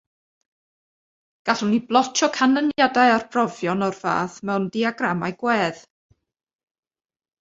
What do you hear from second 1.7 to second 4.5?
ni blotio canlyniadau arbrofion o'r fath